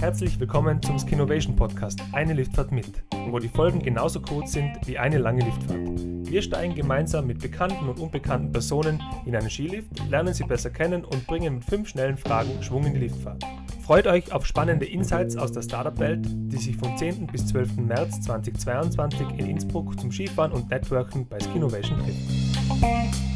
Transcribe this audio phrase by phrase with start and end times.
[0.00, 4.98] Herzlich willkommen zum Skinovation Podcast Eine Liftfahrt mit, wo die Folgen genauso kurz sind wie
[4.98, 5.90] eine lange Liftfahrt.
[6.30, 11.04] Wir steigen gemeinsam mit bekannten und unbekannten Personen in einen Skilift, lernen sie besser kennen
[11.04, 13.42] und bringen mit fünf schnellen Fragen Schwung in die Liftfahrt.
[13.86, 17.28] Freut euch auf spannende Insights aus der Startup-Welt, die sich vom 10.
[17.28, 17.76] bis 12.
[17.76, 23.35] März 2022 in Innsbruck zum Skifahren und Networken bei Skinovation treffen.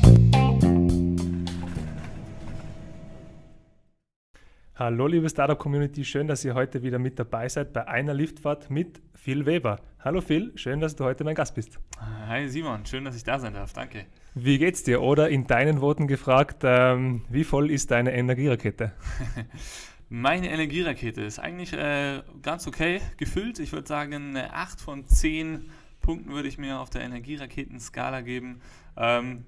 [4.81, 9.03] Hallo liebe Startup-Community, schön, dass ihr heute wieder mit dabei seid bei einer Liftfahrt mit
[9.15, 9.79] Phil Weber.
[10.03, 11.79] Hallo Phil, schön, dass du heute mein Gast bist.
[11.99, 14.07] Hi Simon, schön, dass ich da sein darf, danke.
[14.35, 15.03] Wie geht's dir?
[15.03, 18.93] Oder in deinen Worten gefragt, ähm, wie voll ist deine Energierakete?
[20.09, 23.59] Meine Energierakete ist eigentlich äh, ganz okay gefüllt.
[23.59, 25.69] Ich würde sagen, eine 8 von 10
[26.01, 28.63] Punkten würde ich mir auf der Energieraketen-Skala geben.
[28.97, 29.45] Ähm,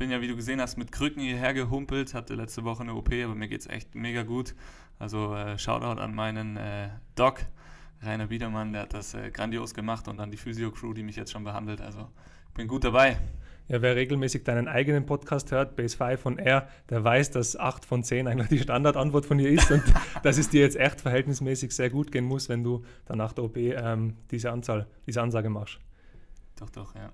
[0.00, 3.12] bin ja, wie du gesehen hast, mit Krücken hierher gehumpelt, hatte letzte Woche eine OP,
[3.12, 4.54] aber mir geht es echt mega gut.
[4.98, 7.40] Also äh, Shoutout an meinen äh, Doc,
[8.00, 11.32] Rainer Biedermann, der hat das äh, grandios gemacht und an die Physio-Crew, die mich jetzt
[11.32, 11.82] schon behandelt.
[11.82, 12.08] Also
[12.48, 13.18] ich bin gut dabei.
[13.68, 17.84] Ja, wer regelmäßig deinen eigenen Podcast hört, Base 5 von R, der weiß, dass 8
[17.84, 19.82] von 10 eigentlich die Standardantwort von dir ist und
[20.22, 23.44] dass es dir jetzt echt verhältnismäßig sehr gut gehen muss, wenn du dann nach der
[23.44, 25.78] OP ähm, diese Anzahl, diese Ansage machst.
[26.58, 27.12] Doch, doch, ja.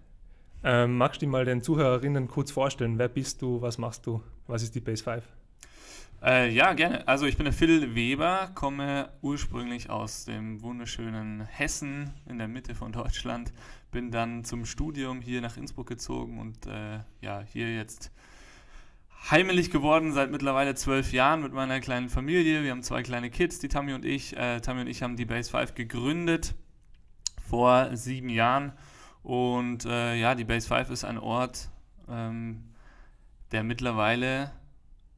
[0.68, 2.98] Ähm, magst du mal den Zuhörerinnen kurz vorstellen?
[2.98, 3.62] Wer bist du?
[3.62, 4.20] Was machst du?
[4.48, 5.22] Was ist die Base 5?
[6.24, 7.06] Äh, ja, gerne.
[7.06, 12.74] Also ich bin der Phil Weber, komme ursprünglich aus dem wunderschönen Hessen in der Mitte
[12.74, 13.52] von Deutschland,
[13.92, 18.10] bin dann zum Studium hier nach Innsbruck gezogen und äh, ja, hier jetzt
[19.30, 22.64] heimelig geworden seit mittlerweile zwölf Jahren mit meiner kleinen Familie.
[22.64, 24.36] Wir haben zwei kleine Kids, die Tammy und ich.
[24.36, 26.56] Äh, Tammy und ich haben die Base 5 gegründet
[27.48, 28.72] vor sieben Jahren
[29.26, 31.68] und äh, ja, die Base 5 ist ein Ort,
[32.08, 32.62] ähm,
[33.50, 34.52] der mittlerweile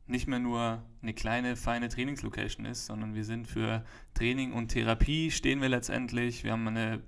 [0.07, 3.85] nicht mehr nur eine kleine, feine Trainingslocation ist, sondern wir sind für
[4.15, 6.43] Training und Therapie stehen wir letztendlich.
[6.43, 7.03] Wir haben eine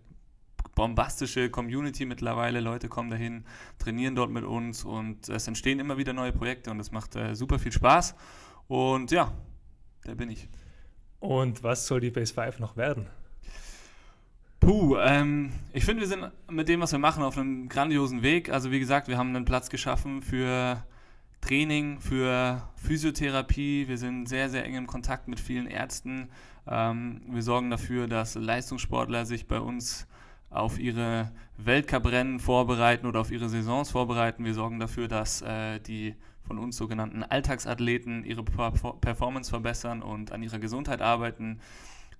[0.74, 2.60] bombastische Community mittlerweile.
[2.60, 3.46] Leute kommen dahin,
[3.78, 7.34] trainieren dort mit uns und es entstehen immer wieder neue Projekte und es macht äh,
[7.34, 8.14] super viel Spaß.
[8.68, 9.32] Und ja,
[10.04, 10.50] da bin ich.
[11.18, 13.06] Und was soll die Base 5 noch werden?
[14.60, 18.50] Puh, ähm, ich finde, wir sind mit dem, was wir machen, auf einem grandiosen Weg.
[18.50, 20.84] Also wie gesagt, wir haben einen Platz geschaffen für
[21.40, 23.88] Training, für Physiotherapie.
[23.88, 26.28] Wir sind sehr, sehr eng im Kontakt mit vielen Ärzten.
[26.68, 30.06] Ähm, wir sorgen dafür, dass Leistungssportler sich bei uns
[30.50, 34.44] auf ihre Weltcuprennen vorbereiten oder auf ihre Saisons vorbereiten.
[34.44, 40.42] Wir sorgen dafür, dass äh, die von uns sogenannten Alltagsathleten ihre Performance verbessern und an
[40.42, 41.60] ihrer Gesundheit arbeiten.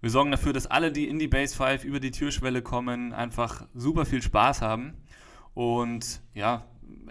[0.01, 3.67] Wir sorgen dafür, dass alle, die in die Base 5 über die Türschwelle kommen, einfach
[3.75, 4.95] super viel Spaß haben.
[5.53, 6.65] Und ja,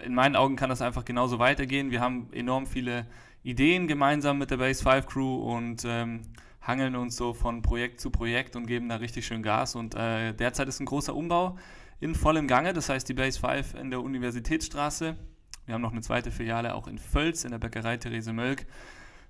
[0.04, 1.92] in meinen Augen kann das einfach genauso weitergehen.
[1.92, 3.06] Wir haben enorm viele
[3.44, 6.22] Ideen gemeinsam mit der Base 5 Crew und ähm,
[6.60, 9.76] hangeln uns so von Projekt zu Projekt und geben da richtig schön Gas.
[9.76, 11.56] Und äh, derzeit ist ein großer Umbau
[12.00, 12.72] in vollem Gange.
[12.72, 15.16] Das heißt, die Base 5 in der Universitätsstraße.
[15.64, 18.66] Wir haben noch eine zweite Filiale auch in Völz in der Bäckerei Therese Mölk.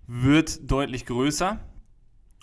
[0.06, 1.60] Wird deutlich größer.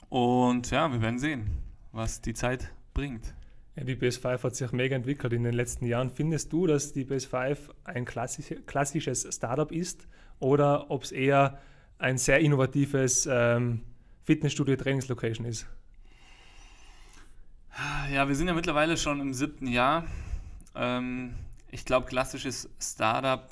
[0.09, 1.49] Und ja, wir werden sehen,
[1.91, 3.33] was die Zeit bringt.
[3.75, 6.09] Ja, die PS5 hat sich mega entwickelt in den letzten Jahren.
[6.09, 10.07] Findest du, dass die PS5 ein klassisches Startup ist
[10.39, 11.59] oder ob es eher
[11.99, 13.81] ein sehr innovatives ähm,
[14.23, 15.67] Fitnessstudio-Trainingslocation ist?
[18.11, 20.05] Ja, wir sind ja mittlerweile schon im siebten Jahr.
[20.73, 21.35] Ähm,
[21.69, 23.47] ich glaube, klassisches Startup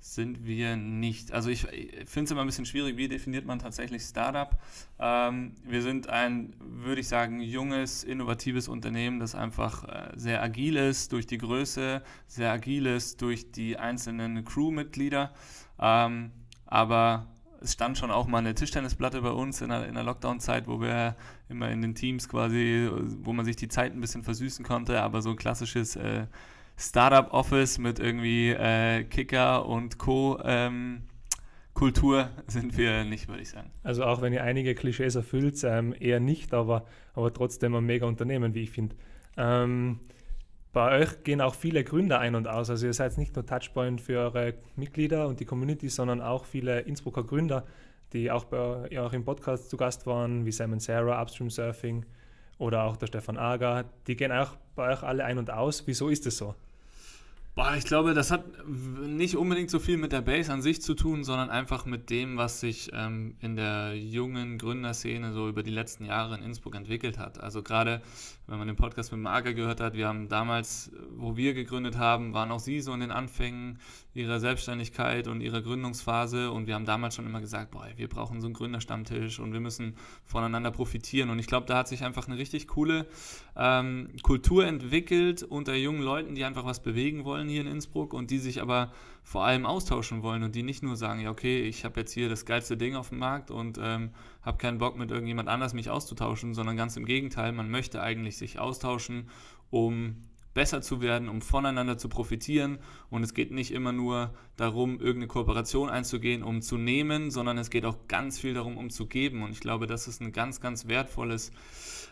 [0.00, 1.32] sind wir nicht.
[1.32, 1.66] Also ich,
[2.06, 4.58] finde es immer ein bisschen schwierig, wie definiert man tatsächlich Startup.
[4.98, 10.76] Ähm, wir sind ein, würde ich sagen, junges, innovatives Unternehmen, das einfach äh, sehr agil
[10.76, 15.32] ist durch die Größe, sehr agil ist durch die einzelnen Crewmitglieder.
[15.78, 16.30] Ähm,
[16.64, 17.26] aber
[17.60, 20.80] es stand schon auch mal eine Tischtennisplatte bei uns in der, in der Lockdown-Zeit, wo
[20.80, 21.14] wir
[21.50, 22.88] immer in den Teams quasi,
[23.22, 26.26] wo man sich die Zeit ein bisschen versüßen konnte, aber so ein klassisches äh,
[26.80, 30.40] Startup Office mit irgendwie äh, Kicker und Co.
[30.42, 31.02] Ähm,
[31.74, 33.70] Kultur sind wir nicht, würde ich sagen.
[33.82, 38.06] Also auch wenn ihr einige Klischees erfüllt, ähm, eher nicht, aber, aber trotzdem ein mega
[38.06, 38.96] Unternehmen, wie ich finde.
[39.36, 40.00] Ähm,
[40.72, 42.70] bei euch gehen auch viele Gründer ein und aus.
[42.70, 46.80] Also ihr seid nicht nur Touchpoint für eure Mitglieder und die Community, sondern auch viele
[46.80, 47.66] Innsbrucker Gründer,
[48.14, 52.06] die auch bei euch im Podcast zu Gast waren, wie Simon Sarah, Upstream Surfing
[52.56, 53.84] oder auch der Stefan Ager.
[54.06, 55.86] Die gehen auch bei euch alle ein und aus.
[55.86, 56.54] Wieso ist es so?
[57.56, 60.94] Boah, ich glaube, das hat nicht unbedingt so viel mit der Base an sich zu
[60.94, 65.72] tun, sondern einfach mit dem, was sich ähm, in der jungen Gründerszene so über die
[65.72, 67.40] letzten Jahre in Innsbruck entwickelt hat.
[67.40, 68.02] Also gerade,
[68.46, 72.34] wenn man den Podcast mit Marga gehört hat, wir haben damals, wo wir gegründet haben,
[72.34, 73.78] waren auch sie so in den Anfängen
[74.14, 76.52] ihrer Selbstständigkeit und ihrer Gründungsphase.
[76.52, 79.60] Und wir haben damals schon immer gesagt, boah, wir brauchen so einen Gründerstammtisch und wir
[79.60, 81.30] müssen voneinander profitieren.
[81.30, 83.06] Und ich glaube, da hat sich einfach eine richtig coole
[83.56, 88.30] ähm, Kultur entwickelt unter jungen Leuten, die einfach was bewegen wollen hier in Innsbruck und
[88.30, 88.92] die sich aber
[89.22, 92.28] vor allem austauschen wollen und die nicht nur sagen, ja okay, ich habe jetzt hier
[92.28, 94.10] das geilste Ding auf dem Markt und ähm,
[94.42, 98.36] habe keinen Bock mit irgendjemand anders mich auszutauschen, sondern ganz im Gegenteil, man möchte eigentlich
[98.36, 99.28] sich austauschen,
[99.70, 100.22] um
[100.54, 102.78] besser zu werden, um voneinander zu profitieren.
[103.08, 107.70] Und es geht nicht immer nur darum, irgendeine Kooperation einzugehen, um zu nehmen, sondern es
[107.70, 109.42] geht auch ganz viel darum, um zu geben.
[109.42, 111.52] Und ich glaube, das ist ein ganz, ganz wertvolles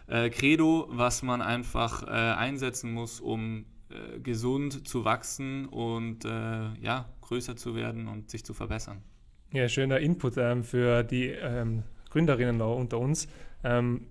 [0.06, 6.74] äh, Credo, was man einfach äh, einsetzen muss, um äh, gesund zu wachsen und äh,
[6.80, 9.02] ja, größer zu werden und sich zu verbessern.
[9.52, 13.28] Ja, schöner Input ähm, für die ähm, Gründerinnen unter uns.
[13.64, 14.06] Ähm,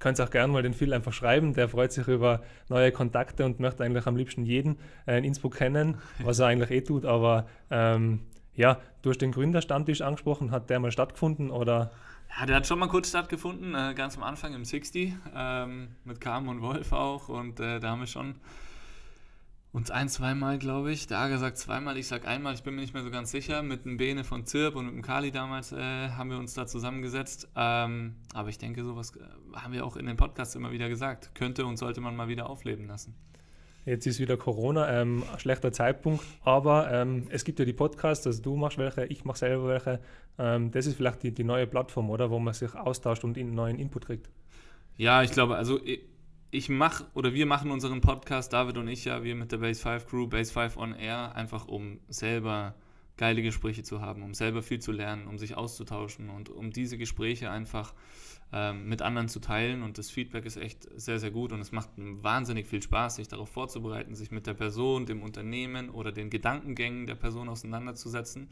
[0.00, 1.54] könnt auch gerne mal den Phil einfach schreiben.
[1.54, 4.76] Der freut sich über neue Kontakte und möchte eigentlich am liebsten jeden
[5.06, 7.04] äh, in Innsbruck kennen, was er eigentlich eh tut.
[7.04, 8.20] Aber ähm,
[8.54, 10.50] ja, du hast den Gründerstammtisch angesprochen.
[10.50, 11.92] Hat der mal stattgefunden oder?
[12.36, 16.20] Ja, der hat schon mal kurz stattgefunden, äh, ganz am Anfang im 60 ähm, mit
[16.20, 17.28] Carmen und Wolf auch.
[17.28, 18.34] Und äh, da haben wir schon
[19.72, 21.06] uns ein, zweimal, glaube ich.
[21.06, 23.62] Der Ager sagt zweimal, ich sage einmal, ich bin mir nicht mehr so ganz sicher.
[23.62, 26.66] Mit dem Bene von Zirp und mit dem Kali damals äh, haben wir uns da
[26.66, 27.48] zusammengesetzt.
[27.56, 31.34] Ähm, aber ich denke, sowas äh, haben wir auch in den Podcasts immer wieder gesagt.
[31.34, 33.14] Könnte und sollte man mal wieder aufleben lassen.
[33.84, 38.40] Jetzt ist wieder Corona, ähm, schlechter Zeitpunkt, aber ähm, es gibt ja die Podcasts, also
[38.40, 39.98] du machst welche, ich mache selber welche.
[40.38, 42.30] Ähm, das ist vielleicht die, die neue Plattform, oder?
[42.30, 44.30] Wo man sich austauscht und in neuen Input kriegt.
[44.96, 45.80] Ja, ich glaube, also
[46.52, 49.80] ich mache oder wir machen unseren Podcast, David und ich ja, wir mit der Base
[49.80, 52.74] 5 Crew, Base 5 on Air, einfach um selber
[53.16, 56.98] geile Gespräche zu haben, um selber viel zu lernen, um sich auszutauschen und um diese
[56.98, 57.94] Gespräche einfach
[58.52, 59.82] ähm, mit anderen zu teilen.
[59.82, 63.28] Und das Feedback ist echt sehr, sehr gut und es macht wahnsinnig viel Spaß, sich
[63.28, 68.50] darauf vorzubereiten, sich mit der Person, dem Unternehmen oder den Gedankengängen der Person auseinanderzusetzen.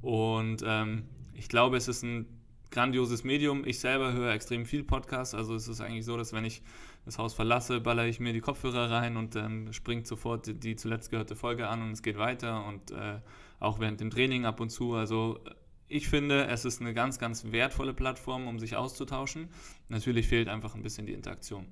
[0.00, 2.26] Und ähm, ich glaube, es ist ein
[2.72, 3.64] grandioses Medium.
[3.64, 5.34] Ich selber höre extrem viel Podcasts.
[5.34, 6.62] Also es ist eigentlich so, dass wenn ich
[7.04, 10.76] das Haus verlasse, baller ich mir die Kopfhörer rein und dann springt sofort die, die
[10.76, 13.18] zuletzt gehörte Folge an und es geht weiter und äh,
[13.58, 14.94] auch während dem Training ab und zu.
[14.94, 15.40] Also
[15.88, 19.48] ich finde, es ist eine ganz, ganz wertvolle Plattform, um sich auszutauschen.
[19.88, 21.66] Natürlich fehlt einfach ein bisschen die Interaktion.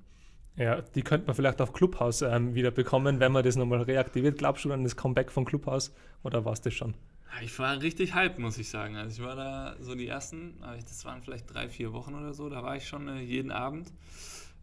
[0.57, 4.37] Ja, die könnte man vielleicht auf Clubhouse ähm, wieder bekommen, wenn man das nochmal reaktiviert.
[4.37, 5.93] Glaubst du an das Comeback von Clubhouse
[6.23, 6.93] oder war es das schon?
[7.41, 8.97] Ich war richtig hyped, muss ich sagen.
[8.97, 12.49] Also ich war da so die ersten, das waren vielleicht drei, vier Wochen oder so,
[12.49, 13.93] da war ich schon äh, jeden Abend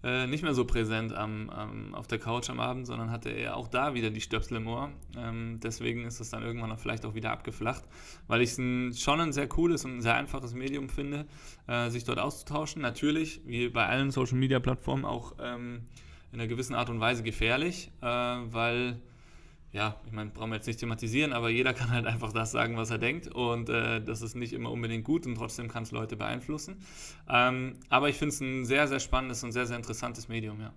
[0.04, 3.56] äh, nicht mehr so präsent am, am, auf der Couch am Abend, sondern hatte er
[3.56, 4.90] auch da wieder die Stöpsel im Ohr.
[5.16, 7.84] Ähm, deswegen ist es dann irgendwann auch vielleicht auch wieder abgeflacht,
[8.28, 11.26] weil ich es schon ein sehr cooles und ein sehr einfaches Medium finde,
[11.66, 12.80] äh, sich dort auszutauschen.
[12.80, 15.82] Natürlich, wie bei allen Social-Media-Plattformen, auch ähm,
[16.32, 19.00] in einer gewissen Art und Weise gefährlich, äh, weil
[19.72, 22.76] ja, ich meine, brauchen wir jetzt nicht thematisieren, aber jeder kann halt einfach das sagen,
[22.76, 25.90] was er denkt und äh, das ist nicht immer unbedingt gut und trotzdem kann es
[25.90, 26.76] Leute beeinflussen.
[27.28, 30.72] Ähm, aber ich finde es ein sehr, sehr spannendes und sehr, sehr interessantes Medium, ja.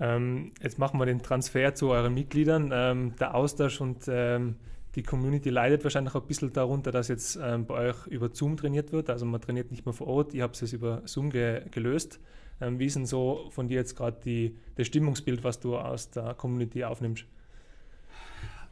[0.00, 2.70] Ähm, jetzt machen wir den Transfer zu euren Mitgliedern.
[2.72, 4.56] Ähm, der Austausch und ähm,
[4.94, 8.56] die Community leidet wahrscheinlich auch ein bisschen darunter, dass jetzt ähm, bei euch über Zoom
[8.56, 9.10] trainiert wird.
[9.10, 12.20] Also man trainiert nicht mehr vor Ort, ihr habt es über Zoom ge gelöst.
[12.60, 16.34] Ähm, wie ist denn so von dir jetzt gerade das Stimmungsbild, was du aus der
[16.34, 17.24] Community aufnimmst?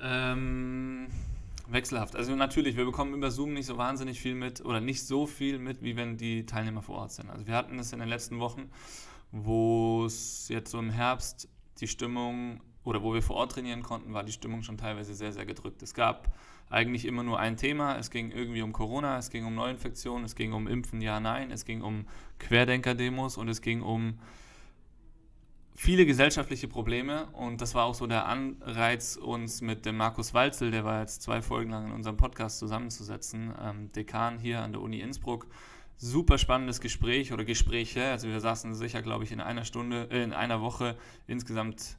[0.03, 1.09] Ähm,
[1.69, 2.17] wechselhaft.
[2.17, 5.59] Also natürlich, wir bekommen über Zoom nicht so wahnsinnig viel mit oder nicht so viel
[5.59, 7.31] mit, wie wenn die Teilnehmer vor Ort sind.
[7.31, 8.71] Also wir hatten es in den letzten Wochen,
[9.31, 11.49] wo es jetzt so im Herbst
[11.81, 15.33] die Stimmung oder wo wir vor Ort trainieren konnten, war die Stimmung schon teilweise sehr,
[15.33, 15.83] sehr gedrückt.
[15.83, 16.33] Es gab
[16.71, 17.99] eigentlich immer nur ein Thema.
[17.99, 21.51] Es ging irgendwie um Corona, es ging um Neuinfektionen, es ging um Impfen, ja, nein,
[21.51, 22.07] es ging um
[22.39, 24.19] Querdenker-Demos und es ging um
[25.81, 30.71] viele gesellschaftliche Probleme und das war auch so der Anreiz, uns mit dem Markus Walzel,
[30.71, 34.83] der war jetzt zwei Folgen lang in unserem Podcast zusammenzusetzen, ähm, Dekan hier an der
[34.83, 35.47] Uni Innsbruck.
[35.97, 38.11] Super spannendes Gespräch oder Gespräche.
[38.11, 41.97] Also wir saßen sicher, glaube ich, in einer Stunde, äh, in einer Woche insgesamt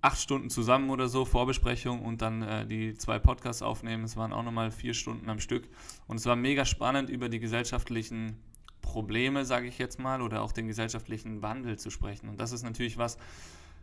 [0.00, 4.02] acht Stunden zusammen oder so, Vorbesprechung und dann äh, die zwei Podcasts aufnehmen.
[4.02, 5.68] Es waren auch nochmal vier Stunden am Stück.
[6.08, 8.36] Und es war mega spannend, über die gesellschaftlichen
[8.82, 12.28] Probleme, sage ich jetzt mal, oder auch den gesellschaftlichen Wandel zu sprechen.
[12.28, 13.16] Und das ist natürlich was,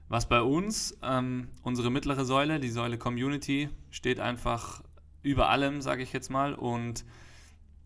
[0.09, 4.83] was bei uns, ähm, unsere mittlere Säule, die Säule Community, steht einfach
[5.23, 6.53] über allem, sage ich jetzt mal.
[6.53, 7.05] Und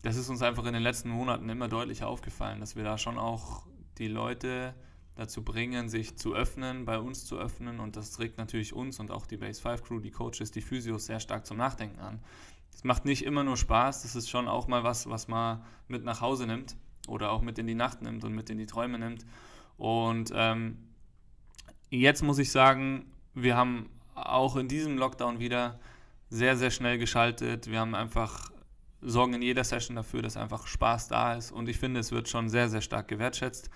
[0.01, 3.17] das ist uns einfach in den letzten Monaten immer deutlicher aufgefallen, dass wir da schon
[3.17, 3.65] auch
[3.98, 4.74] die Leute
[5.15, 7.79] dazu bringen, sich zu öffnen, bei uns zu öffnen.
[7.79, 11.05] Und das regt natürlich uns und auch die Base 5 Crew, die Coaches, die Physios
[11.05, 12.20] sehr stark zum Nachdenken an.
[12.74, 16.03] Es macht nicht immer nur Spaß, das ist schon auch mal was, was man mit
[16.03, 16.75] nach Hause nimmt
[17.07, 19.25] oder auch mit in die Nacht nimmt und mit in die Träume nimmt.
[19.77, 20.77] Und ähm,
[21.89, 25.79] jetzt muss ich sagen, wir haben auch in diesem Lockdown wieder
[26.29, 27.69] sehr, sehr schnell geschaltet.
[27.69, 28.51] Wir haben einfach
[29.01, 31.51] sorgen in jeder Session dafür, dass einfach Spaß da ist.
[31.51, 33.69] Und ich finde, es wird schon sehr, sehr stark gewertschätzt.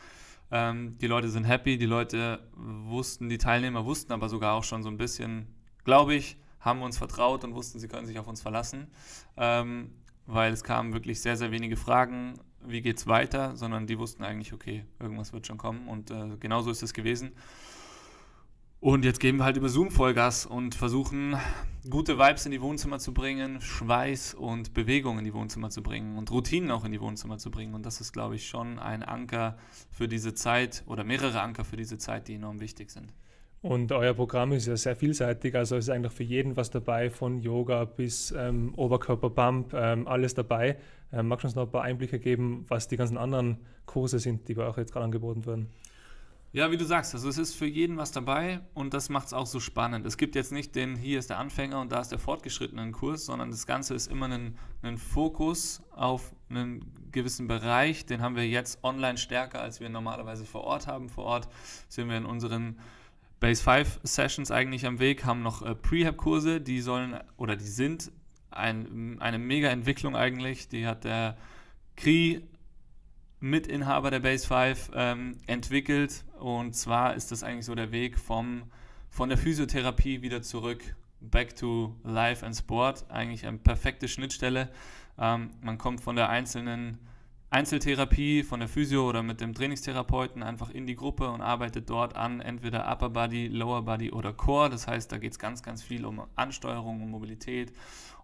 [0.49, 4.81] Ähm, die Leute sind happy, die Leute wussten, die Teilnehmer wussten aber sogar auch schon
[4.81, 5.47] so ein bisschen,
[5.83, 8.87] glaube ich, haben uns vertraut und wussten, sie können sich auf uns verlassen.
[9.35, 9.91] Ähm,
[10.25, 14.23] weil es kamen wirklich sehr, sehr wenige Fragen, wie geht es weiter, sondern die wussten
[14.23, 15.87] eigentlich, okay, irgendwas wird schon kommen.
[15.87, 17.31] Und äh, genauso ist es gewesen.
[18.79, 21.35] Und jetzt geben wir halt über Zoom Vollgas und versuchen,
[21.89, 26.15] gute Vibes in die Wohnzimmer zu bringen, Schweiß und Bewegung in die Wohnzimmer zu bringen
[26.15, 27.73] und Routinen auch in die Wohnzimmer zu bringen.
[27.73, 29.57] Und das ist, glaube ich, schon ein Anker
[29.89, 33.11] für diese Zeit oder mehrere Anker für diese Zeit, die enorm wichtig sind.
[33.67, 37.41] Und euer Programm ist ja sehr vielseitig, also ist eigentlich für jeden was dabei, von
[37.41, 40.77] Yoga bis ähm, Oberkörperbump, ähm, alles dabei.
[41.11, 44.47] Ähm, magst du uns noch ein paar Einblicke geben, was die ganzen anderen Kurse sind,
[44.47, 45.67] die bei euch jetzt gerade angeboten werden?
[46.53, 49.33] Ja, wie du sagst, also es ist für jeden was dabei und das macht es
[49.33, 50.05] auch so spannend.
[50.05, 53.25] Es gibt jetzt nicht den, hier ist der Anfänger und da ist der fortgeschrittene Kurs,
[53.25, 58.05] sondern das Ganze ist immer ein, ein Fokus auf einen gewissen Bereich.
[58.05, 61.09] Den haben wir jetzt online stärker, als wir normalerweise vor Ort haben.
[61.09, 61.49] Vor Ort
[61.89, 62.77] sind wir in unseren
[63.39, 68.11] Base 5 Sessions eigentlich am Weg, haben noch äh, Prehab-Kurse, die sollen oder die sind
[68.49, 70.67] ein, eine mega Entwicklung eigentlich.
[70.69, 71.37] Die hat der
[71.95, 72.41] Kri
[73.39, 76.25] Mitinhaber der Base 5 ähm, entwickelt.
[76.39, 78.63] Und zwar ist das eigentlich so der Weg vom,
[79.09, 83.05] von der Physiotherapie wieder zurück, back to Life and Sport.
[83.09, 84.69] Eigentlich eine perfekte Schnittstelle.
[85.19, 86.99] Ähm, man kommt von der einzelnen
[87.49, 92.15] Einzeltherapie, von der Physio oder mit dem Trainingstherapeuten einfach in die Gruppe und arbeitet dort
[92.15, 94.69] an entweder Upper Body, Lower Body oder Core.
[94.69, 97.71] Das heißt, da geht es ganz, ganz viel um Ansteuerung, um Mobilität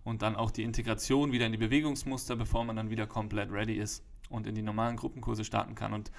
[0.03, 3.75] und dann auch die Integration wieder in die Bewegungsmuster, bevor man dann wieder komplett ready
[3.75, 5.93] ist und in die normalen Gruppenkurse starten kann.
[5.93, 6.11] Und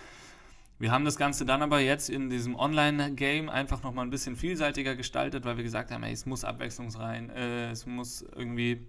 [0.78, 4.96] wir haben das Ganze dann aber jetzt in diesem Online-Game einfach nochmal ein bisschen vielseitiger
[4.96, 8.86] gestaltet, weil wir gesagt haben, ey, es muss Abwechslung rein, äh, es muss irgendwie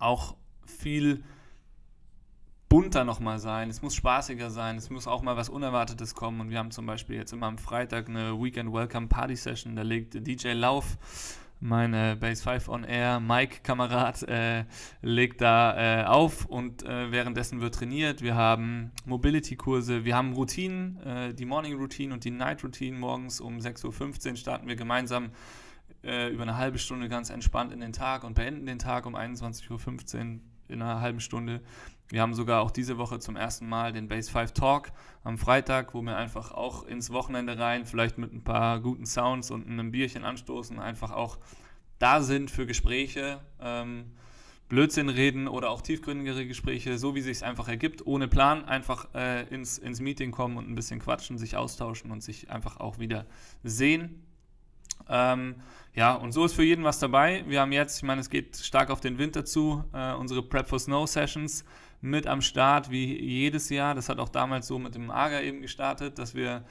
[0.00, 0.34] auch
[0.66, 1.22] viel
[2.70, 6.40] bunter nochmal sein, es muss spaßiger sein, es muss auch mal was Unerwartetes kommen.
[6.40, 9.82] Und wir haben zum Beispiel jetzt immer am Freitag eine Weekend Welcome Party Session, da
[9.82, 10.96] legt DJ Lauf
[11.62, 14.64] mein äh, Base 5 on Air, Mike-Kamerad, äh,
[15.02, 18.22] legt da äh, auf und äh, währenddessen wird trainiert.
[18.22, 22.96] Wir haben Mobility-Kurse, wir haben Routinen, äh, die Morning Routine und die Night Routine.
[22.96, 25.32] Morgens um 6.15 Uhr starten wir gemeinsam
[26.02, 29.14] äh, über eine halbe Stunde ganz entspannt in den Tag und beenden den Tag um
[29.14, 31.60] 21.15 Uhr in einer halben Stunde.
[32.10, 34.90] Wir haben sogar auch diese Woche zum ersten Mal den Base 5 Talk
[35.22, 39.52] am Freitag, wo wir einfach auch ins Wochenende rein, vielleicht mit ein paar guten Sounds
[39.52, 41.38] und einem Bierchen anstoßen, einfach auch
[42.00, 44.06] da sind für Gespräche, ähm,
[44.68, 49.46] Blödsinn reden oder auch tiefgründigere Gespräche, so wie sich einfach ergibt, ohne Plan, einfach äh,
[49.48, 53.26] ins, ins Meeting kommen und ein bisschen quatschen, sich austauschen und sich einfach auch wieder
[53.62, 54.24] sehen.
[55.08, 55.56] Ähm,
[55.94, 57.44] ja, und so ist für jeden was dabei.
[57.46, 60.68] Wir haben jetzt, ich meine, es geht stark auf den Winter zu, äh, unsere Prep
[60.68, 61.64] for Snow Sessions
[62.00, 63.94] mit am Start, wie jedes Jahr.
[63.94, 66.64] Das hat auch damals so mit dem AGA eben gestartet, dass wir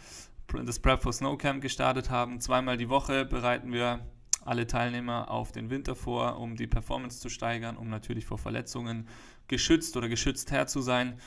[0.65, 2.39] das Prep for Snow Camp gestartet haben.
[2.39, 3.99] Zweimal die Woche bereiten wir
[4.43, 9.07] alle Teilnehmer auf den Winter vor, um die Performance zu steigern, um natürlich vor Verletzungen
[9.47, 11.19] geschützt oder geschützt her zu sein.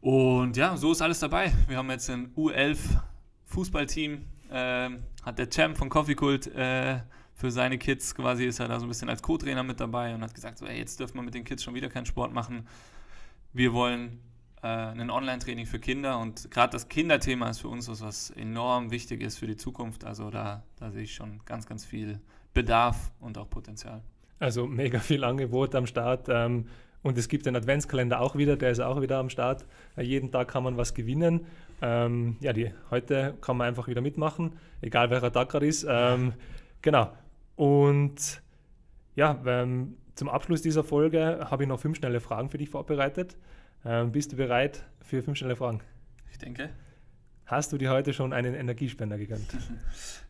[0.00, 1.52] Und ja, so ist alles dabei.
[1.68, 2.78] Wir haben jetzt ein U11
[3.44, 4.90] Fußballteam, äh,
[5.22, 7.00] hat der Champ von Coffee Cult äh,
[7.34, 10.22] für seine Kids quasi, ist er da so ein bisschen als Co-Trainer mit dabei und
[10.22, 12.66] hat gesagt, so, ey, jetzt dürfen wir mit den Kids schon wieder keinen Sport machen
[13.56, 14.20] wir wollen
[14.62, 18.90] äh, ein Online-Training für Kinder und gerade das Kinderthema ist für uns was, was enorm
[18.90, 20.04] wichtig ist für die Zukunft.
[20.04, 22.20] Also da, da sehe ich schon ganz, ganz viel
[22.52, 24.02] Bedarf und auch Potenzial.
[24.38, 26.28] Also mega viel Angebot am Start.
[26.28, 26.66] Ähm,
[27.02, 29.64] und es gibt den Adventskalender auch wieder, der ist auch wieder am Start.
[29.96, 31.46] Äh, jeden Tag kann man was gewinnen.
[31.80, 35.86] Ähm, ja, die, heute kann man einfach wieder mitmachen, egal welcher Tag gerade ist.
[35.88, 36.34] Ähm,
[36.82, 37.10] genau.
[37.54, 38.42] Und
[39.14, 43.36] ja, ähm, zum Abschluss dieser Folge habe ich noch fünf schnelle Fragen für dich vorbereitet.
[43.84, 45.80] Ähm, bist du bereit für fünf schnelle Fragen?
[46.32, 46.70] Ich denke.
[47.46, 49.46] Hast du dir heute schon einen Energiespender gegönnt?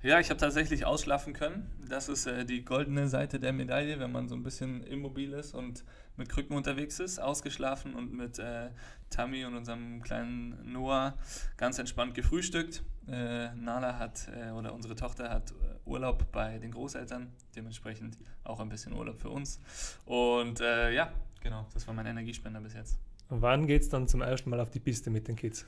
[0.02, 1.68] Ja, ich habe tatsächlich ausschlafen können.
[1.88, 5.52] Das ist äh, die goldene Seite der Medaille, wenn man so ein bisschen immobil ist
[5.52, 5.82] und
[6.16, 7.18] mit Krücken unterwegs ist.
[7.18, 8.68] Ausgeschlafen und mit äh,
[9.10, 11.14] Tammy und unserem kleinen Noah
[11.56, 12.84] ganz entspannt gefrühstückt.
[13.08, 15.54] Äh, Nala hat, äh, oder unsere Tochter hat äh,
[15.86, 19.58] Urlaub bei den Großeltern, dementsprechend auch ein bisschen Urlaub für uns.
[20.04, 21.10] Und äh, ja,
[21.42, 22.98] genau, das war mein Energiespender bis jetzt.
[23.28, 25.66] Und wann geht es dann zum ersten Mal auf die Piste mit den Kids?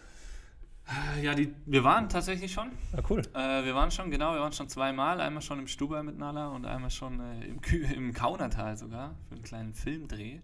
[1.22, 2.70] Ja, die, wir waren tatsächlich schon.
[2.96, 3.20] Ah, cool.
[3.34, 5.20] Äh, wir waren schon, genau, wir waren schon zweimal.
[5.20, 9.14] Einmal schon im Stubai mit Nala und einmal schon äh, im, Kü im Kaunertal sogar
[9.28, 10.40] für einen kleinen Filmdreh.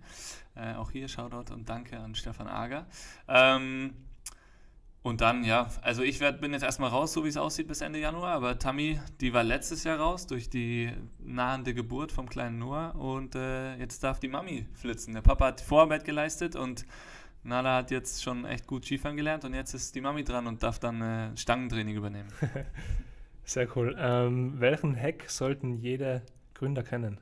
[0.54, 2.86] Äh, auch hier Shoutout und Danke an Stefan Ager.
[3.26, 3.94] Ähm,
[5.02, 7.80] und dann, ja, also ich werd, bin jetzt erstmal raus, so wie es aussieht, bis
[7.80, 8.32] Ende Januar.
[8.32, 12.94] Aber Tammy, die war letztes Jahr raus durch die nahende Geburt vom kleinen Noah.
[12.94, 15.14] Und äh, jetzt darf die Mami flitzen.
[15.14, 16.86] Der Papa hat Vorarbeit geleistet und
[17.44, 20.62] Nala hat jetzt schon echt gut Skifahren gelernt und jetzt ist die Mami dran und
[20.62, 22.28] darf dann äh, Stangentraining übernehmen.
[23.44, 23.94] Sehr cool.
[23.98, 26.22] Ähm, welchen Hack sollten jede
[26.54, 27.20] Gründer kennen?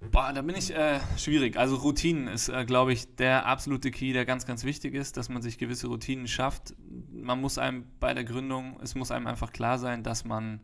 [0.00, 1.56] Boah, da bin ich äh, schwierig.
[1.56, 5.28] Also Routinen ist, äh, glaube ich, der absolute Key, der ganz, ganz wichtig ist, dass
[5.28, 6.74] man sich gewisse Routinen schafft.
[7.10, 10.60] Man muss einem bei der Gründung, es muss einem einfach klar sein, dass man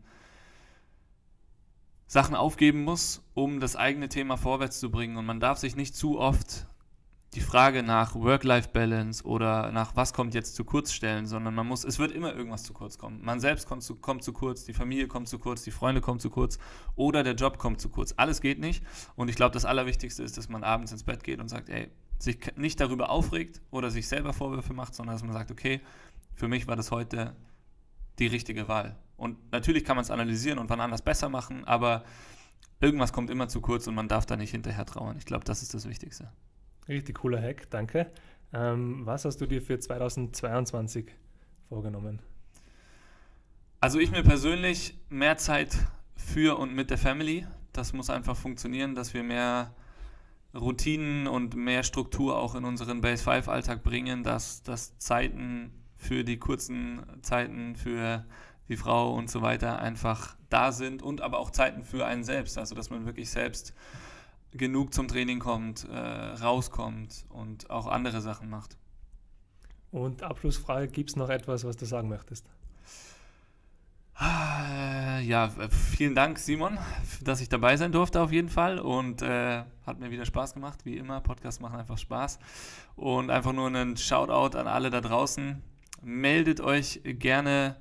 [2.07, 5.17] Sachen aufgeben muss, um das eigene Thema vorwärts zu bringen.
[5.17, 6.67] Und man darf sich nicht zu oft
[7.35, 11.83] die Frage nach Work-Life-Balance oder nach was kommt jetzt zu kurz stellen, sondern man muss,
[11.83, 13.19] es wird immer irgendwas zu kurz kommen.
[13.21, 16.19] Man selbst kommt zu, kommt zu kurz, die Familie kommt zu kurz, die Freunde kommen
[16.19, 16.57] zu kurz
[16.95, 18.13] oder der Job kommt zu kurz.
[18.15, 18.83] Alles geht nicht.
[19.17, 21.89] Und ich glaube, das Allerwichtigste ist, dass man abends ins Bett geht und sagt, ey,
[22.19, 25.81] sich nicht darüber aufregt oder sich selber Vorwürfe macht, sondern dass man sagt, okay,
[26.33, 27.35] für mich war das heute
[28.17, 28.95] die richtige Wahl.
[29.17, 32.05] Und natürlich kann man es analysieren und wann anders besser machen, aber
[32.79, 35.17] irgendwas kommt immer zu kurz und man darf da nicht hinterher trauern.
[35.17, 36.31] Ich glaube, das ist das Wichtigste.
[36.87, 38.11] Richtig cooler Hack, danke.
[38.53, 41.11] Ähm, was hast du dir für 2022
[41.67, 42.19] vorgenommen?
[43.79, 45.77] Also ich mir persönlich mehr Zeit
[46.15, 47.45] für und mit der Family.
[47.73, 49.73] Das muss einfach funktionieren, dass wir mehr
[50.53, 56.23] Routinen und mehr Struktur auch in unseren Base 5 Alltag bringen, dass, dass Zeiten für
[56.23, 58.25] die kurzen Zeiten für
[58.69, 62.57] die Frau und so weiter einfach da sind und aber auch Zeiten für einen selbst.
[62.57, 63.73] Also dass man wirklich selbst
[64.57, 68.77] genug zum Training kommt, äh, rauskommt und auch andere Sachen macht.
[69.91, 72.45] Und Abschlussfrage, gibt es noch etwas, was du sagen möchtest?
[74.17, 76.77] Ah, ja, vielen Dank, Simon,
[77.21, 80.85] dass ich dabei sein durfte auf jeden Fall und äh, hat mir wieder Spaß gemacht,
[80.85, 81.19] wie immer.
[81.19, 82.39] Podcasts machen einfach Spaß
[82.95, 85.61] und einfach nur einen Shoutout an alle da draußen.
[86.01, 87.75] Meldet euch gerne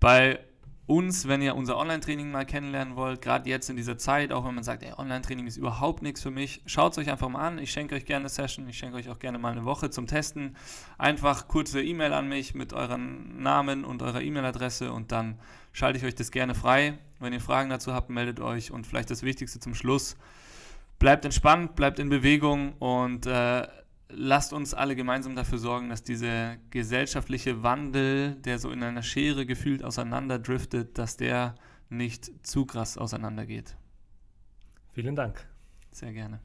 [0.00, 0.40] bei
[0.86, 4.54] uns, wenn ihr unser Online-Training mal kennenlernen wollt, gerade jetzt in dieser Zeit, auch wenn
[4.54, 7.58] man sagt, Online-Training ist überhaupt nichts für mich, schaut es euch einfach mal an.
[7.58, 10.06] Ich schenke euch gerne eine Session, ich schenke euch auch gerne mal eine Woche zum
[10.06, 10.56] Testen.
[10.98, 15.38] Einfach kurze E-Mail an mich mit euren Namen und eurer E-Mail-Adresse und dann
[15.72, 16.98] schalte ich euch das gerne frei.
[17.20, 20.16] Wenn ihr Fragen dazu habt, meldet euch und vielleicht das Wichtigste zum Schluss.
[20.98, 23.66] Bleibt entspannt, bleibt in Bewegung und äh,
[24.14, 29.46] lasst uns alle gemeinsam dafür sorgen, dass dieser gesellschaftliche Wandel, der so in einer Schere
[29.46, 31.54] gefühlt auseinanderdriftet, dass der
[31.88, 33.76] nicht zu krass auseinandergeht.
[34.92, 35.46] Vielen Dank.
[35.90, 36.40] Sehr gerne.